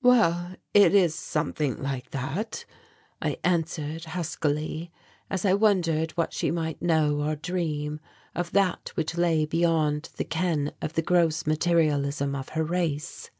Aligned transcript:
"Well, 0.00 0.54
it 0.72 0.94
is 0.94 1.14
something 1.14 1.82
like 1.82 2.12
that," 2.12 2.64
I 3.20 3.36
answered 3.44 4.06
huskily, 4.06 4.90
as 5.28 5.44
I 5.44 5.52
wondered 5.52 6.12
what 6.12 6.32
she 6.32 6.50
might 6.50 6.80
know 6.80 7.20
or 7.20 7.36
dream 7.36 8.00
of 8.34 8.52
that 8.52 8.90
which 8.94 9.18
lay 9.18 9.44
beyond 9.44 10.08
the 10.16 10.24
ken 10.24 10.72
of 10.80 10.94
the 10.94 11.02
gross 11.02 11.44
materialism 11.46 12.34
of 12.34 12.48
her 12.56 12.64
race. 12.64 13.30